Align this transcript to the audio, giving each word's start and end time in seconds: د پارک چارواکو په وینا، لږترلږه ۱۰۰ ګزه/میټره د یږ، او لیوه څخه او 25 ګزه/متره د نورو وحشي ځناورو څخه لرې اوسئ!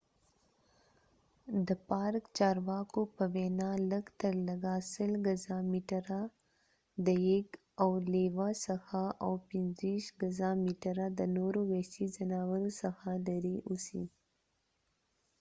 د 1.67 1.69
پارک 1.89 2.25
چارواکو 2.37 3.01
په 3.15 3.23
وینا، 3.33 3.71
لږترلږه 3.91 4.75
۱۰۰ 4.93 5.13
ګزه/میټره 5.27 6.21
د 7.05 7.07
یږ، 7.31 7.47
او 7.83 7.89
لیوه 8.13 8.49
څخه 8.67 9.01
او 9.23 9.31
25 9.49 10.03
ګزه/متره 10.21 11.05
د 11.19 11.21
نورو 11.37 11.61
وحشي 11.71 12.05
ځناورو 12.15 12.69
څخه 12.81 13.07
لرې 13.27 13.55
اوسئ! 13.69 14.03